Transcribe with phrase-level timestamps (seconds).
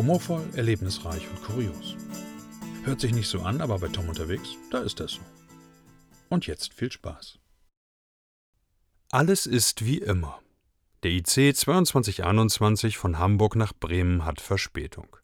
[0.00, 1.94] Humorvoll, erlebnisreich und kurios.
[2.84, 5.20] Hört sich nicht so an, aber bei Tom unterwegs, da ist das so.
[6.30, 7.38] Und jetzt viel Spaß.
[9.10, 10.40] Alles ist wie immer.
[11.02, 15.18] Der IC 2221 von Hamburg nach Bremen hat Verspätung.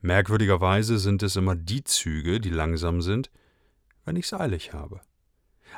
[0.00, 3.28] Merkwürdigerweise sind es immer die Züge, die langsam sind,
[4.04, 5.00] wenn ich's eilig habe.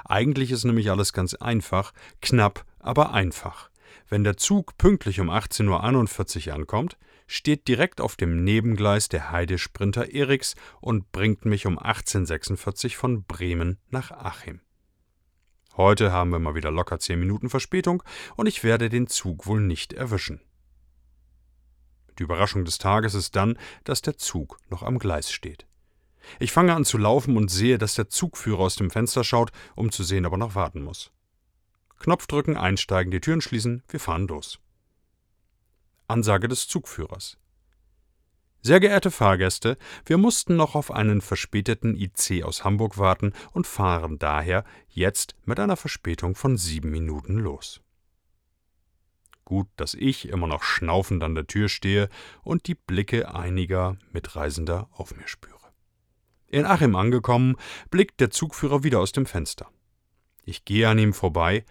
[0.05, 3.71] Eigentlich ist nämlich alles ganz einfach, knapp, aber einfach.
[4.07, 6.99] Wenn der Zug pünktlich um 18.41 Uhr ankommt,
[7.33, 13.25] steht direkt auf dem Nebengleis der Heidesprinter Eriks und bringt mich um 18.46 Uhr von
[13.25, 14.61] Bremen nach Achim.
[15.75, 18.03] Heute haben wir mal wieder locker zehn Minuten Verspätung
[18.37, 20.43] und ich werde den Zug wohl nicht erwischen.
[22.19, 25.67] Die Überraschung des Tages ist dann, dass der Zug noch am Gleis steht.
[26.39, 29.91] Ich fange an zu laufen und sehe, dass der Zugführer aus dem Fenster schaut, um
[29.91, 31.11] zu sehen, ob er noch warten muss.
[31.99, 34.61] Knopf drücken, einsteigen, die Türen schließen, wir fahren los.
[36.13, 37.39] Ansage des Zugführers.
[38.65, 44.21] Sehr geehrte Fahrgäste, wir mussten noch auf einen verspäteten IC aus Hamburg warten und fahren
[44.21, 47.81] daher jetzt mit einer Verspätung von sieben Minuten los.
[49.45, 52.09] Gut, dass ich immer noch schnaufend an der Tür stehe
[52.45, 55.59] und die Blicke einiger Mitreisender auf mir spüre.
[56.47, 57.57] In Achim angekommen,
[57.91, 59.69] blickt der Zugführer wieder aus dem Fenster.
[60.45, 61.65] Ich gehe an ihm vorbei,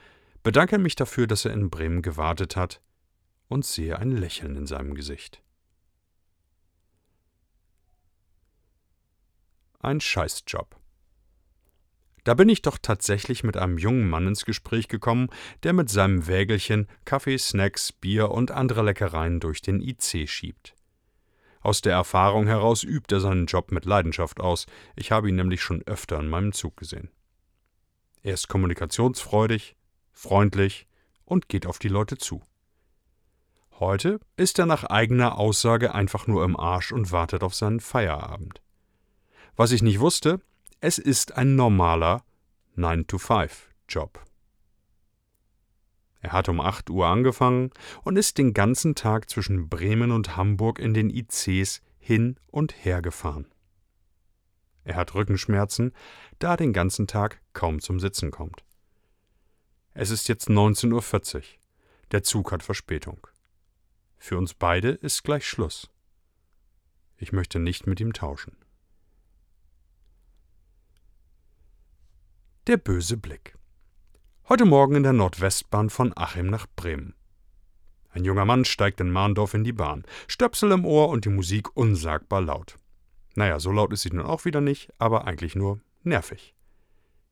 [0.44, 2.82] bedanke mich dafür, dass er in Bremen gewartet hat
[3.52, 5.44] und sehe ein Lächeln in seinem Gesicht.
[9.80, 10.80] Ein Scheißjob.
[12.24, 15.28] Da bin ich doch tatsächlich mit einem jungen Mann ins Gespräch gekommen,
[15.64, 20.74] der mit seinem Wägelchen Kaffee, Snacks, Bier und andere Leckereien durch den IC schiebt.
[21.60, 25.62] Aus der Erfahrung heraus übt er seinen Job mit Leidenschaft aus, ich habe ihn nämlich
[25.62, 27.10] schon öfter in meinem Zug gesehen.
[28.24, 29.76] Er ist kommunikationsfreudig,
[30.14, 30.88] freundlich
[31.26, 32.44] und geht auf die Leute zu.
[33.82, 38.62] Heute ist er nach eigener Aussage einfach nur im Arsch und wartet auf seinen Feierabend.
[39.56, 40.40] Was ich nicht wusste,
[40.82, 42.24] es ist ein normaler
[42.78, 44.24] 9-to-5-Job.
[46.20, 47.72] Er hat um 8 Uhr angefangen
[48.04, 53.02] und ist den ganzen Tag zwischen Bremen und Hamburg in den ICs hin und her
[53.02, 53.48] gefahren.
[54.84, 55.92] Er hat Rückenschmerzen,
[56.38, 58.64] da er den ganzen Tag kaum zum Sitzen kommt.
[59.96, 61.42] Es ist jetzt 19.40 Uhr.
[62.12, 63.26] Der Zug hat Verspätung.
[64.24, 65.90] Für uns beide ist gleich Schluss.
[67.18, 68.56] Ich möchte nicht mit ihm tauschen.
[72.68, 73.58] Der böse Blick.
[74.48, 77.16] Heute Morgen in der Nordwestbahn von Achim nach Bremen.
[78.12, 81.76] Ein junger Mann steigt in Mahndorf in die Bahn, Stöpsel im Ohr und die Musik
[81.76, 82.78] unsagbar laut.
[83.34, 86.54] Naja, so laut ist sie nun auch wieder nicht, aber eigentlich nur nervig.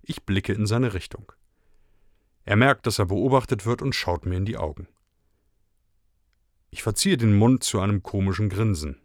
[0.01, 1.31] Ich blicke in seine Richtung.
[2.45, 4.87] Er merkt, dass er beobachtet wird und schaut mir in die Augen.
[6.71, 9.01] Ich verziehe den Mund zu einem komischen Grinsen.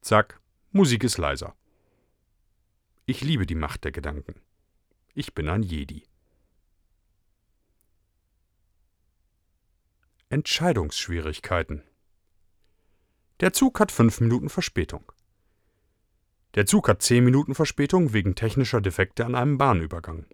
[0.00, 1.54] Zack, Musik ist leiser.
[3.06, 4.40] Ich liebe die Macht der Gedanken.
[5.14, 6.04] Ich bin ein Jedi.
[10.30, 11.82] Entscheidungsschwierigkeiten.
[13.40, 15.12] Der Zug hat fünf Minuten Verspätung.
[16.54, 20.26] Der Zug hat zehn Minuten Verspätung wegen technischer Defekte an einem Bahnübergang.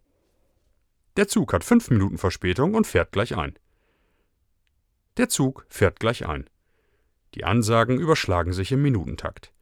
[1.17, 3.59] Der Zug hat fünf Minuten Verspätung und fährt gleich ein.
[5.19, 6.49] Der Zug fährt gleich ein.
[7.35, 9.53] Die Ansagen überschlagen sich im Minutentakt.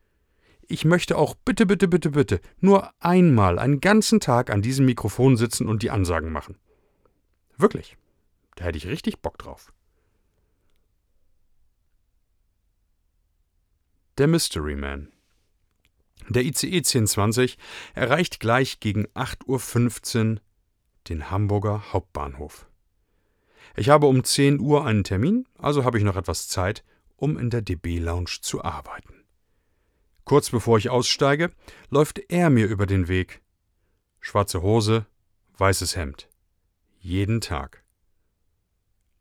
[0.69, 5.37] Ich möchte auch bitte, bitte, bitte, bitte nur einmal einen ganzen Tag an diesem Mikrofon
[5.37, 6.59] sitzen und die Ansagen machen.
[7.57, 7.97] Wirklich.
[8.57, 9.73] Da hätte ich richtig Bock drauf.
[14.19, 15.13] Der Mystery Man.
[16.29, 17.59] Der ICE 1020
[17.95, 20.41] erreicht gleich gegen 8.15 Uhr
[21.09, 22.67] den Hamburger Hauptbahnhof.
[23.77, 26.83] Ich habe um 10 Uhr einen Termin, also habe ich noch etwas Zeit,
[27.17, 29.25] um in der DB Lounge zu arbeiten.
[30.25, 31.53] Kurz bevor ich aussteige,
[31.91, 33.43] läuft er mir über den Weg.
[34.21, 35.07] Schwarze Hose,
[35.59, 36.29] weißes Hemd.
[37.01, 37.85] Jeden Tag.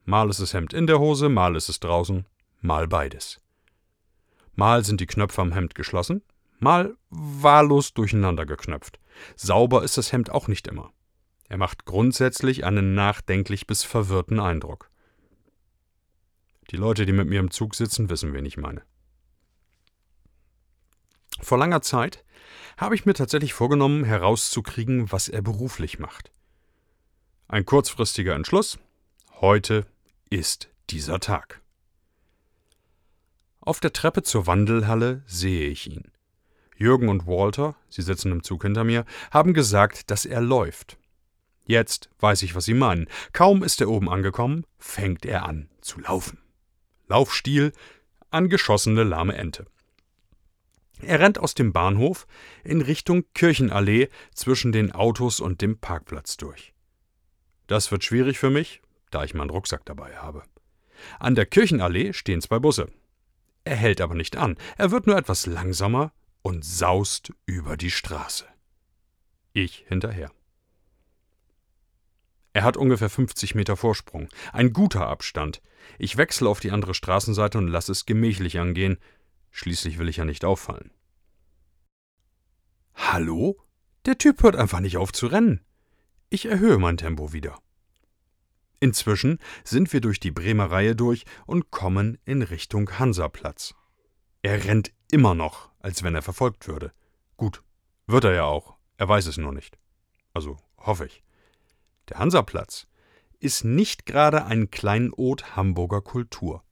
[0.05, 2.25] Mal ist das Hemd in der Hose, mal ist es draußen,
[2.61, 3.41] mal beides.
[4.55, 6.21] Mal sind die Knöpfe am Hemd geschlossen,
[6.59, 8.99] mal wahllos durcheinander geknöpft.
[9.35, 10.93] Sauber ist das Hemd auch nicht immer.
[11.47, 14.89] Er macht grundsätzlich einen nachdenklich bis verwirrten Eindruck.
[16.71, 18.81] Die Leute, die mit mir im Zug sitzen, wissen, wen ich meine.
[21.41, 22.23] Vor langer Zeit
[22.77, 26.31] habe ich mir tatsächlich vorgenommen, herauszukriegen, was er beruflich macht.
[27.47, 28.79] Ein kurzfristiger Entschluss.
[29.33, 29.85] Heute
[30.29, 31.61] ist dieser Tag.
[33.59, 36.11] Auf der Treppe zur Wandelhalle sehe ich ihn.
[36.75, 40.97] Jürgen und Walter, sie sitzen im Zug hinter mir, haben gesagt, dass er läuft.
[41.65, 43.07] Jetzt weiß ich, was sie meinen.
[43.33, 46.39] Kaum ist er oben angekommen, fängt er an zu laufen.
[47.07, 47.73] Laufstil
[48.29, 49.65] angeschossene lahme Ente.
[51.01, 52.27] Er rennt aus dem Bahnhof
[52.63, 56.73] in Richtung Kirchenallee zwischen den Autos und dem Parkplatz durch.
[57.67, 58.81] Das wird schwierig für mich,
[59.11, 60.43] da ich meinen Rucksack dabei habe.
[61.19, 62.87] An der Kirchenallee stehen zwei Busse.
[63.65, 68.45] Er hält aber nicht an, er wird nur etwas langsamer und saust über die Straße.
[69.53, 70.31] Ich hinterher.
[72.55, 75.61] Er hat ungefähr 50 Meter Vorsprung, ein guter Abstand.
[75.99, 78.97] Ich wechsle auf die andere Straßenseite und lasse es gemächlich angehen.
[79.51, 80.89] Schließlich will ich ja nicht auffallen.
[82.93, 83.61] Hallo?
[84.05, 85.65] Der Typ hört einfach nicht auf zu rennen.
[86.29, 87.59] Ich erhöhe mein Tempo wieder.
[88.79, 93.75] Inzwischen sind wir durch die Bremer Reihe durch und kommen in Richtung Hansaplatz.
[94.43, 96.93] Er rennt immer noch, als wenn er verfolgt würde.
[97.35, 97.63] Gut,
[98.07, 99.77] wird er ja auch, er weiß es nur nicht.
[100.33, 101.21] Also hoffe ich.
[102.09, 102.87] Der Hansaplatz
[103.39, 106.63] ist nicht gerade ein Kleinod Hamburger Kultur.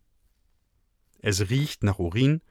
[1.20, 2.42] Es riecht nach Urin,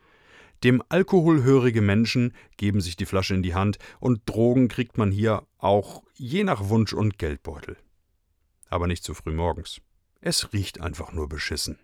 [0.64, 5.46] dem alkoholhörige Menschen geben sich die Flasche in die Hand und Drogen kriegt man hier
[5.58, 7.76] auch je nach Wunsch und Geldbeutel
[8.73, 9.82] aber nicht zu früh morgens.
[10.23, 11.78] Es riecht einfach nur beschissen.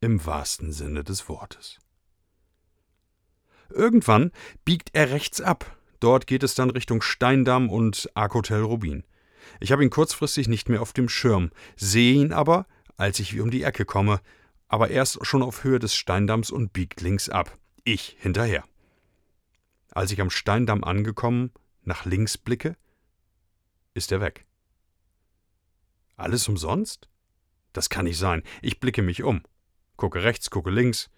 [0.00, 1.80] Im wahrsten Sinne des Wortes.
[3.70, 4.30] Irgendwann
[4.64, 5.76] biegt er rechts ab.
[5.98, 9.02] Dort geht es dann Richtung Steindamm und Arc-Hotel Rubin.
[9.60, 13.50] Ich habe ihn kurzfristig nicht mehr auf dem Schirm, sehe ihn aber, als ich um
[13.50, 14.20] die Ecke komme,
[14.68, 17.56] aber erst schon auf Höhe des Steindamms und biegt links ab.
[17.84, 18.64] Ich hinterher.
[19.90, 21.52] Als ich am Steindamm angekommen
[21.82, 22.76] nach links blicke,
[23.94, 24.46] ist er weg.
[26.16, 27.08] Alles umsonst?
[27.72, 28.42] Das kann nicht sein.
[28.62, 29.42] Ich blicke mich um.
[29.96, 31.10] Gucke rechts, gucke links.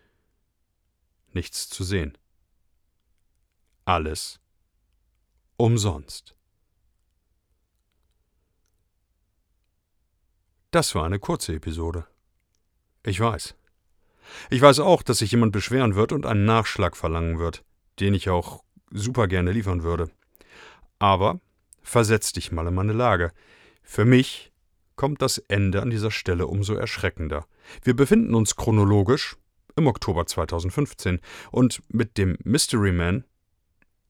[1.32, 2.16] Nichts zu sehen.
[3.84, 4.40] Alles
[5.56, 6.34] umsonst.
[10.70, 12.06] Das war eine kurze Episode.
[13.04, 13.54] Ich weiß.
[14.50, 17.64] Ich weiß auch, dass sich jemand beschweren wird und einen Nachschlag verlangen wird,
[18.00, 20.10] den ich auch super gerne liefern würde.
[20.98, 21.40] Aber
[21.82, 23.32] versetz dich mal in meine Lage.
[23.82, 24.52] Für mich
[24.96, 27.46] kommt das Ende an dieser Stelle umso erschreckender.
[27.82, 29.36] Wir befinden uns chronologisch
[29.76, 31.20] im Oktober 2015
[31.52, 33.24] und mit dem Mystery Man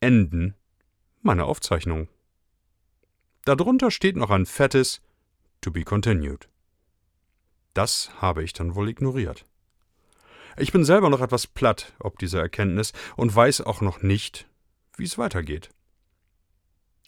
[0.01, 0.55] enden
[1.23, 2.09] meine Aufzeichnungen.
[3.45, 5.03] Darunter steht noch ein fettes
[5.61, 6.49] To be continued.
[7.75, 9.45] Das habe ich dann wohl ignoriert.
[10.57, 14.49] Ich bin selber noch etwas platt ob dieser Erkenntnis und weiß auch noch nicht,
[14.97, 15.69] wie es weitergeht.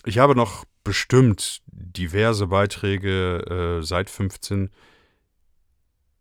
[0.04, 4.70] Ich habe noch bestimmt diverse Beiträge äh, seit 15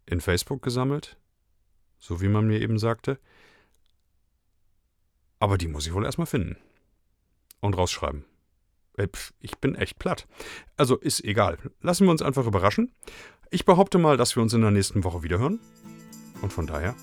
[0.06, 1.18] in Facebook gesammelt,
[2.00, 3.20] so wie man mir eben sagte.
[5.40, 6.58] Aber die muss ich wohl erstmal finden
[7.60, 8.26] und rausschreiben.
[8.98, 9.08] Äh,
[9.40, 10.28] ich bin echt platt.
[10.76, 11.58] Also ist egal.
[11.82, 12.92] Lassen wir uns einfach überraschen.
[13.50, 15.60] Ich behaupte mal, dass wir uns in der nächsten Woche wiederhören.
[16.42, 16.96] Und von daher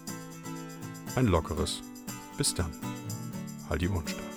[1.17, 1.83] ein lockeres.
[2.37, 2.71] Bis dann.
[3.69, 4.34] Halt die Ohren steif.